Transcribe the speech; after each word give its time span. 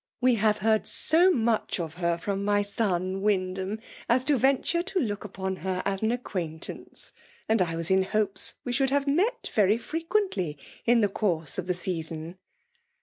We 0.19 0.33
have 0.33 0.57
heard 0.65 0.87
so 0.87 1.29
much 1.29 1.79
of 1.79 1.93
her 1.93 2.17
from 2.17 2.43
my 2.43 2.63
son 2.63 3.21
Wyndham, 3.21 3.79
as 4.09 4.23
to 4.23 4.35
ventiu'e 4.39 4.83
to 4.83 4.99
look 4.99 5.23
upon 5.23 5.57
her 5.57 5.83
as 5.85 6.01
an 6.01 6.11
acquaintance; 6.11 7.11
and 7.47 7.61
I 7.61 7.75
was 7.75 7.91
in 7.91 8.01
hopes 8.01 8.55
we 8.65 8.71
should 8.73 8.89
have 8.89 9.07
met 9.07 9.51
very 9.53 9.77
frequently 9.77 10.57
in 10.87 11.01
the 11.01 11.07
course 11.07 11.59
of 11.59 11.67
the 11.67 11.75
season 11.75 12.39